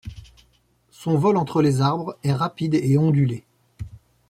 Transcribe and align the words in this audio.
Son 0.89 1.15
vol 1.15 1.37
entre 1.37 1.61
les 1.61 1.79
arbres 1.81 2.17
est 2.23 2.33
rapide 2.33 2.73
et 2.73 2.97
ondulé. 2.97 3.43